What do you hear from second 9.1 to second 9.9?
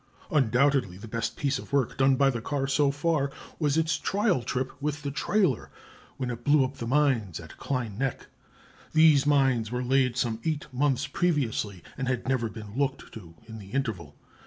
mines were